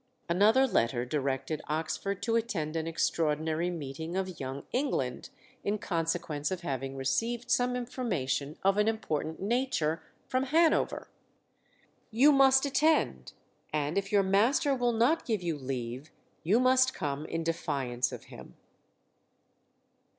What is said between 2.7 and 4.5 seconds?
an extraordinary meeting of